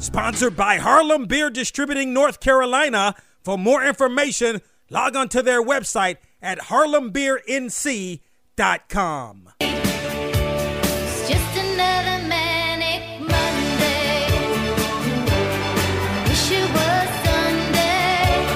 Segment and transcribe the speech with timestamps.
[0.00, 3.16] Sponsored by Harlem Beer Distributing North Carolina.
[3.42, 9.50] For more information, log on to their website at harlembeernc.com.
[9.60, 14.26] It's just another manic Monday.
[16.28, 18.46] Wish it was Sunday.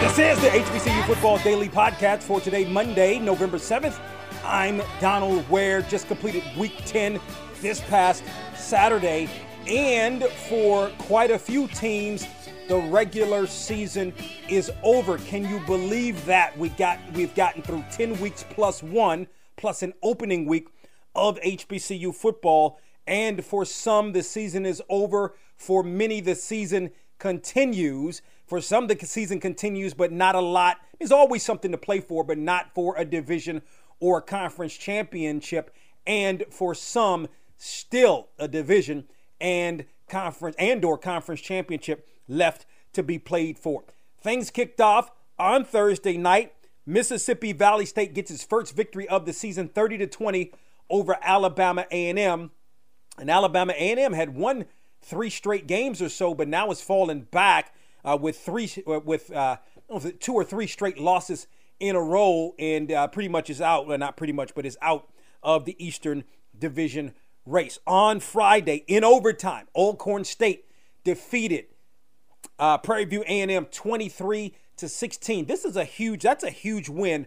[0.00, 4.00] This is the HBCU Football Daily Podcast for today, Monday, November 7th.
[4.42, 7.20] I'm Donald Ware, just completed week 10
[7.60, 8.24] this past
[8.56, 9.28] Saturday.
[9.66, 12.26] And for quite a few teams,
[12.68, 14.12] the regular season
[14.48, 15.16] is over.
[15.18, 16.56] Can you believe that?
[16.58, 20.68] We got we've gotten through 10 weeks plus one, plus an opening week
[21.14, 22.78] of HBCU football.
[23.06, 25.34] And for some, the season is over.
[25.56, 28.20] For many, the season continues.
[28.46, 30.76] For some, the season continues, but not a lot.
[30.98, 33.62] There's always something to play for, but not for a division
[33.98, 35.74] or a conference championship.
[36.06, 39.04] And for some, still a division
[39.44, 42.64] and conference and or conference championship left
[42.94, 43.84] to be played for.
[44.18, 46.54] Things kicked off on Thursday night.
[46.86, 50.50] Mississippi Valley State gets its first victory of the season 30 to 20
[50.88, 52.50] over Alabama A&M.
[53.18, 54.64] And Alabama A&M had won
[55.02, 59.30] three straight games or so, but now it's fallen back uh, with three uh, with
[59.30, 59.58] uh,
[60.20, 61.46] two or three straight losses
[61.80, 63.86] in a row, and uh, pretty much is out.
[63.86, 65.08] Well, not pretty much, but is out
[65.42, 66.24] of the Eastern
[66.58, 67.14] Division
[67.46, 67.78] race.
[67.86, 70.66] On Friday, in overtime, Alcorn State
[71.04, 71.66] defeated
[72.58, 75.46] uh, Prairie View A&M 23 to 16.
[75.46, 76.22] This is a huge.
[76.22, 77.26] That's a huge win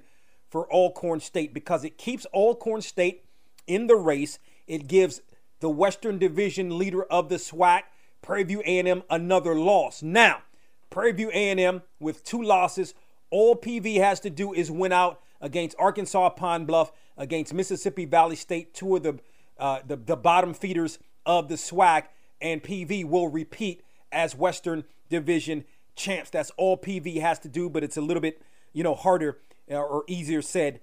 [0.50, 3.26] for Alcorn State because it keeps Alcorn State
[3.68, 4.40] in the race.
[4.68, 5.22] It gives
[5.60, 7.84] the Western Division leader of the SWAC,
[8.22, 10.02] Prairie View A&M, another loss.
[10.02, 10.44] Now,
[10.90, 12.94] Prairie View A&M with two losses.
[13.30, 18.36] All PV has to do is win out against Arkansas Pine Bluff, against Mississippi Valley
[18.36, 19.20] State, two of the
[19.60, 22.04] uh, the, the bottom feeders of the SWAC,
[22.42, 26.30] and PV will repeat as Western Division champs.
[26.30, 28.42] That's all PV has to do, but it's a little bit,
[28.74, 30.80] you know, harder uh, or easier said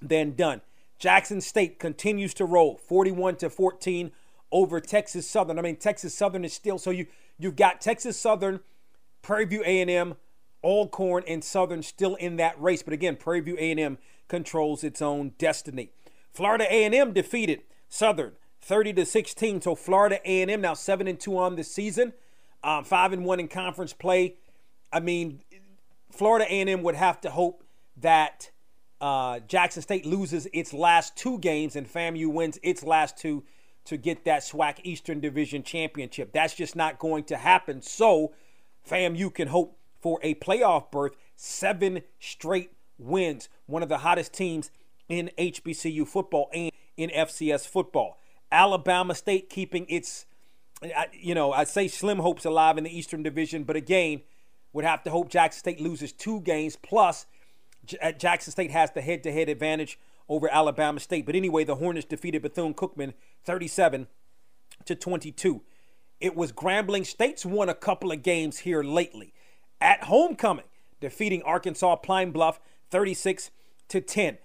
[0.00, 0.60] than done.
[0.98, 4.12] Jackson State continues to roll 41 to 14
[4.52, 5.58] over Texas Southern.
[5.58, 7.06] I mean, Texas Southern is still so you
[7.38, 8.60] you've got Texas Southern,
[9.22, 10.14] Prairie View A&M,
[10.62, 12.82] Alcorn, and Southern still in that race.
[12.82, 13.98] But again, Prairie View A&M
[14.28, 15.90] controls its own destiny.
[16.32, 18.32] Florida A&M defeated Southern
[18.62, 19.60] 30 to 16.
[19.60, 22.12] So Florida A&M now seven and two on the season,
[22.64, 24.36] um, five and one in conference play.
[24.92, 25.40] I mean,
[26.10, 27.64] Florida A&M would have to hope
[27.98, 28.50] that
[29.00, 33.44] uh, Jackson State loses its last two games and FAMU wins its last two
[33.84, 36.32] to get that SWAC Eastern Division championship.
[36.32, 37.82] That's just not going to happen.
[37.82, 38.32] So
[38.88, 44.70] FAMU can hope for a playoff berth, seven straight wins, one of the hottest teams
[45.08, 48.18] in HBCU football and in FCS football.
[48.50, 50.26] Alabama State keeping its,
[51.12, 54.22] you know, I say slim hopes alive in the Eastern Division, but again,
[54.72, 56.76] would have to hope Jackson State loses two games.
[56.76, 57.26] Plus,
[58.02, 59.98] uh, Jackson State has the head to head advantage
[60.28, 61.26] over Alabama State.
[61.26, 63.14] But anyway, the Hornets defeated Bethune Cookman
[63.44, 64.06] 37
[64.84, 65.62] to 22.
[66.20, 69.32] It was Grambling State's won a couple of games here lately.
[69.80, 70.64] At homecoming,
[71.00, 72.58] defeating Arkansas Pine Bluff
[72.90, 73.50] 36
[73.88, 74.38] to 10.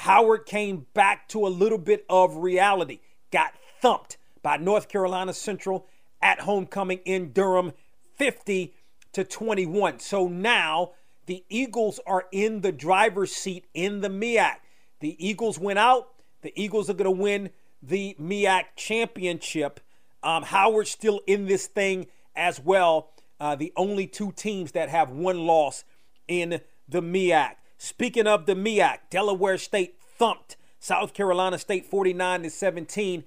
[0.00, 3.00] Howard came back to a little bit of reality,
[3.30, 3.52] got
[3.82, 5.86] thumped by North Carolina Central
[6.22, 7.72] at homecoming in Durham
[8.16, 8.74] 50
[9.12, 9.98] to 21.
[9.98, 10.92] So now
[11.26, 14.54] the Eagles are in the driver's seat in the MEAC.
[15.00, 16.08] The Eagles went out.
[16.40, 17.50] The Eagles are going to win
[17.82, 19.80] the MEAC championship.
[20.22, 23.10] Um, Howard's still in this thing as well.
[23.38, 25.84] Uh, the only two teams that have one loss
[26.26, 27.56] in the MEAC.
[27.82, 33.24] Speaking of the MEAC, Delaware State thumped South Carolina State 49 to 17.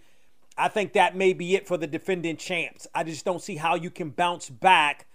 [0.55, 2.85] I think that may be it for the defending champs.
[2.93, 5.07] I just don't see how you can bounce back.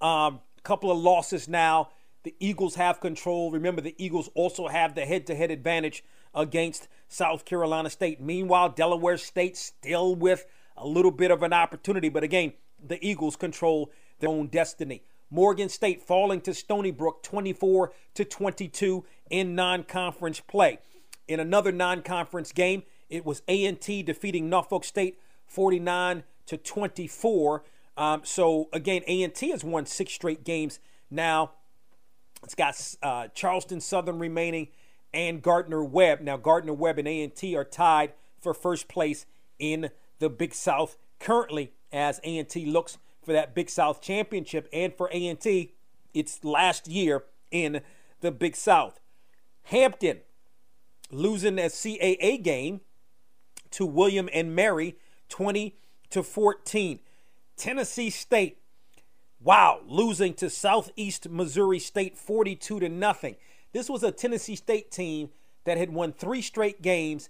[0.00, 1.90] A um, couple of losses now.
[2.22, 3.50] The Eagles have control.
[3.50, 6.02] Remember, the Eagles also have the head to head advantage
[6.34, 8.18] against South Carolina State.
[8.18, 12.08] Meanwhile, Delaware State still with a little bit of an opportunity.
[12.08, 13.90] But again, the Eagles control
[14.20, 15.02] their own destiny.
[15.28, 20.78] Morgan State falling to Stony Brook 24 to 22 in non-conference play.
[21.28, 27.64] In another non-conference game, it was A&T defeating Norfolk State 49 to 24.
[27.96, 30.78] Um, so again, A and T has won six straight games
[31.10, 31.52] now.
[32.42, 34.68] It's got uh, Charleston Southern remaining
[35.12, 36.20] and Gardner Webb.
[36.20, 39.26] Now Gardner Webb and A and T are tied for first place
[39.58, 44.68] in the Big South currently, as A and T looks for that Big South championship,
[44.72, 45.72] and for A and T,
[46.14, 47.80] it's last year in
[48.20, 49.00] the Big South.
[49.64, 50.18] Hampton
[51.10, 52.80] losing a CAA game
[53.72, 54.96] to William and Mary
[55.28, 55.76] 20
[56.10, 57.00] to 14.
[57.56, 58.58] Tennessee State
[59.46, 63.36] wow, losing to Southeast Missouri State 42 to nothing.
[63.72, 65.30] This was a Tennessee State team
[65.64, 67.28] that had won 3 straight games,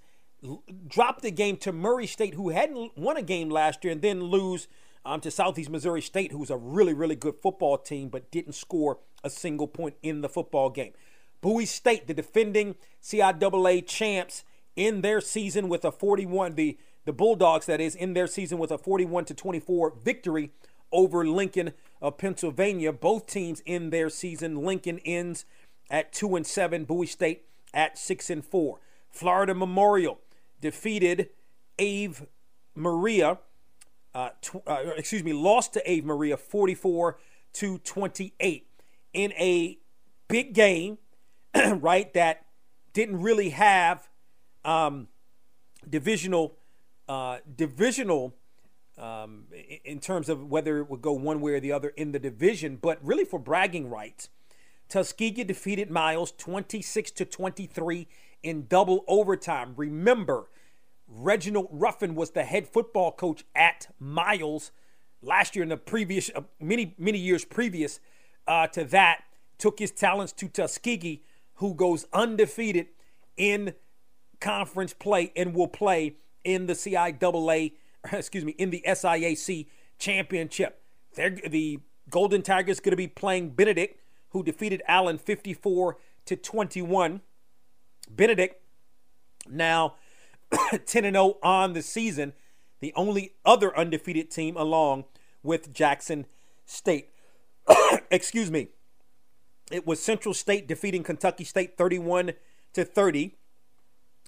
[0.87, 4.23] dropped the game to Murray State who hadn't won a game last year and then
[4.23, 4.69] lose
[5.05, 8.99] um, to Southeast Missouri State who's a really really good football team but didn't score
[9.25, 10.93] a single point in the football game.
[11.41, 14.45] Bowie State, the defending CIAA champs,
[14.75, 18.71] in their season with a 41, the, the Bulldogs, that is, in their season with
[18.71, 20.51] a 41 to 24 victory
[20.93, 21.73] over Lincoln
[22.03, 22.93] of Pennsylvania.
[22.93, 24.57] Both teams in their season.
[24.57, 25.45] Lincoln ends
[25.91, 28.79] at 2 and 7, Bowie State at 6 and 4.
[29.09, 30.19] Florida Memorial
[30.61, 31.31] defeated
[31.79, 32.27] Ave
[32.75, 33.39] Maria
[34.17, 37.19] uh, tw- uh, excuse me, lost to Ave Maria 44
[37.53, 38.67] to 28
[39.13, 39.79] in a
[40.27, 40.97] big game,
[41.81, 42.13] right?
[42.15, 42.47] That
[42.93, 44.09] didn't really have
[44.65, 45.09] um,
[45.89, 46.57] divisional
[47.09, 48.35] uh, divisional
[48.99, 49.45] um,
[49.85, 52.77] in terms of whether it would go one way or the other in the division,
[52.77, 54.29] but really for bragging rights.
[54.89, 58.09] Tuskegee defeated Miles 26 to 23
[58.43, 59.75] in double overtime.
[59.77, 60.49] Remember,
[61.09, 64.71] Reginald Ruffin was the head football coach at Miles
[65.23, 68.01] last year in the previous uh, many many years previous
[68.47, 69.25] uh, to that
[69.59, 71.23] took his talents to Tuskegee
[71.57, 72.89] who goes undefeated
[73.37, 73.75] in
[74.41, 77.73] conference play and will play in the CIAA
[78.13, 79.67] excuse me in the SIAC
[79.99, 80.83] championship.
[81.15, 81.81] They're, the
[82.11, 84.01] Golden Tigers going to be playing Benedict
[84.31, 87.23] who defeated Allen 54 to 21.
[88.11, 88.63] Benedict
[89.49, 89.95] now
[90.87, 92.33] 10 and 0 on the season,
[92.81, 95.05] the only other undefeated team along
[95.43, 96.27] with Jackson
[96.65, 97.11] State.
[98.11, 98.69] Excuse me.
[99.71, 102.33] It was Central State defeating Kentucky State 31
[102.75, 103.35] to 30.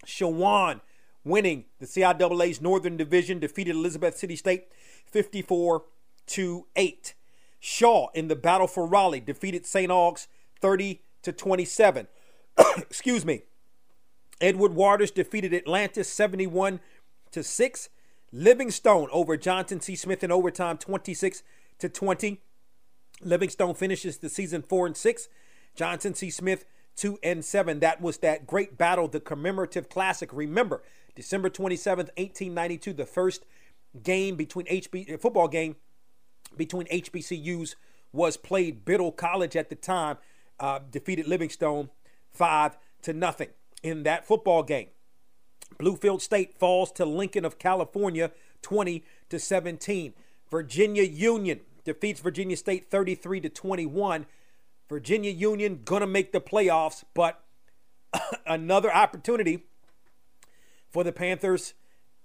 [0.06, 0.80] Shawan
[1.24, 4.68] winning the CIAA's Northern Division defeated Elizabeth City State
[5.06, 5.84] 54
[6.26, 7.14] to 8.
[7.60, 9.90] Shaw in the battle for Raleigh defeated St.
[9.90, 10.28] Aug's
[10.60, 12.08] 30 to 27.
[12.76, 13.42] Excuse me.
[14.40, 16.80] Edward Waters defeated Atlantis 71
[17.32, 17.88] to 6.
[18.32, 19.96] Livingstone over Johnson C.
[19.96, 21.42] Smith in overtime 26
[21.78, 22.40] to 20.
[23.22, 25.28] Livingstone finishes the season 4 and 6.
[25.74, 26.30] Johnson C.
[26.30, 26.64] Smith
[26.96, 27.80] 2 and 7.
[27.80, 30.30] That was that great battle, the commemorative classic.
[30.32, 30.82] Remember,
[31.14, 33.44] December 27th, 1892, the first
[34.02, 35.76] game between HB football game
[36.56, 37.74] between HBCUs
[38.12, 38.84] was played.
[38.84, 40.18] Biddle College at the time
[40.60, 41.90] uh, defeated Livingstone
[42.32, 43.48] 5 to nothing
[43.82, 44.88] in that football game.
[45.78, 48.32] Bluefield State falls to Lincoln of California
[48.62, 50.14] 20 to 17.
[50.50, 54.26] Virginia Union defeats Virginia State 33 to 21.
[54.88, 57.42] Virginia Union gonna make the playoffs, but
[58.46, 59.64] another opportunity
[60.88, 61.74] for the Panthers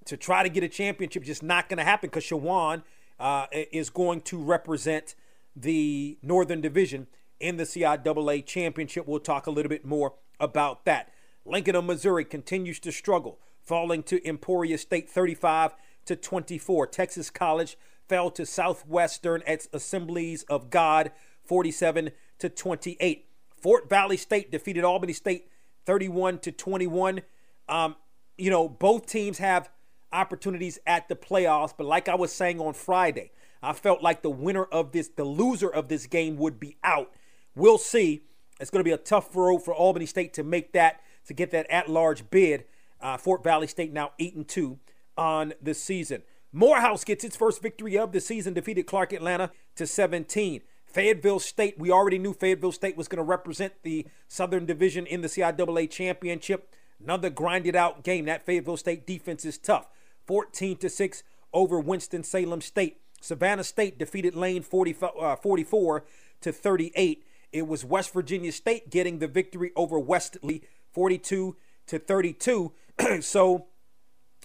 [0.06, 2.84] to try to get a championship just not going to happen because Shawan
[3.20, 5.16] uh, is going to represent
[5.56, 7.08] the Northern Division
[7.40, 9.08] in the CIAA championship.
[9.08, 11.12] We'll talk a little bit more about that.
[11.46, 16.88] Lincoln of Missouri continues to struggle, falling to Emporia State 35 to 24.
[16.88, 21.12] Texas College fell to Southwestern at Assemblies of God
[21.46, 23.26] 47 to 28.
[23.56, 25.50] Fort Valley State defeated Albany State
[25.86, 27.22] 31 to 21.
[27.70, 27.96] Um,
[28.38, 29.70] you know, both teams have
[30.12, 33.32] opportunities at the playoffs, but like I was saying on Friday,
[33.62, 37.12] I felt like the winner of this, the loser of this game would be out.
[37.56, 38.24] We'll see.
[38.60, 41.52] It's going to be a tough road for Albany State to make that, to get
[41.52, 42.66] that at large bid.
[43.02, 44.80] Uh, Fort Valley State now 8 and 2
[45.18, 46.24] on the season.
[46.52, 50.62] Morehouse gets its first victory of the season, defeated Clark Atlanta to 17.
[50.86, 55.22] Fayetteville State, we already knew Fayetteville State was going to represent the Southern Division in
[55.22, 56.76] the CIAA championship.
[57.02, 58.26] Another grinded out game.
[58.26, 59.88] That Fayetteville State defense is tough.
[60.28, 63.02] 14 to 6 over Winston-Salem State.
[63.20, 66.06] Savannah State defeated Lane 40, uh, 44
[66.42, 67.26] to 38.
[67.52, 71.56] It was West Virginia State getting the victory over Wesley 42
[71.88, 72.72] to 32.
[73.22, 73.68] so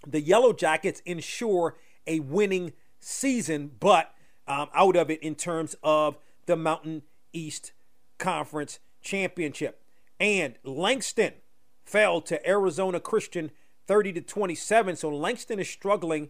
[0.07, 1.76] the Yellow Jackets ensure
[2.07, 4.14] a winning season, but
[4.47, 7.02] um, out of it in terms of the Mountain
[7.33, 7.73] East
[8.19, 9.83] Conference Championship.
[10.19, 11.35] And Langston
[11.85, 13.50] fell to Arizona Christian
[13.87, 14.97] 30 to 27.
[14.97, 16.28] So Langston is struggling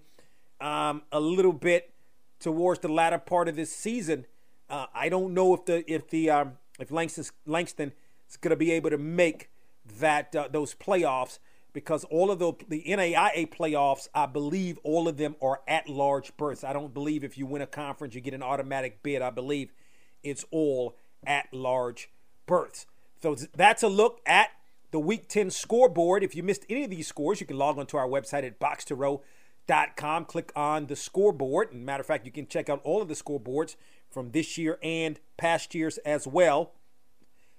[0.60, 1.92] um, a little bit
[2.40, 4.26] towards the latter part of this season.
[4.68, 7.92] Uh, I don't know if the if the um, if Langston Langston
[8.28, 9.50] is going to be able to make
[9.98, 11.38] that uh, those playoffs
[11.72, 16.37] because all of the the NAIA playoffs, I believe all of them are at large
[16.37, 16.64] berths.
[16.64, 19.22] I don't believe if you win a conference you get an automatic bid.
[19.22, 19.72] I believe
[20.22, 20.96] it's all
[21.26, 22.10] at large
[22.46, 22.87] berths.
[23.22, 24.50] So that's a look at
[24.90, 26.22] the Week 10 scoreboard.
[26.22, 30.25] If you missed any of these scores, you can log onto our website at boxtorow.com.
[30.25, 31.72] Click on the scoreboard.
[31.72, 33.76] And matter of fact, you can check out all of the scoreboards
[34.10, 36.72] from this year and past years as well.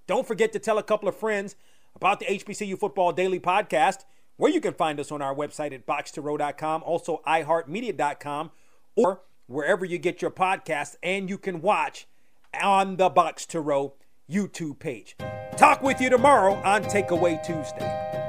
[0.08, 1.56] Don't forget to tell a couple of friends
[1.96, 4.06] about the HBCU Football Daily Podcast,
[4.38, 8.52] where you can find us on our website at boxtorow.com, also iHeartMedia.com,
[8.96, 12.08] or wherever you get your podcasts, and you can watch
[12.62, 13.96] on the Box to Row
[14.30, 15.16] YouTube page.
[15.58, 18.29] Talk with you tomorrow on Takeaway Tuesday.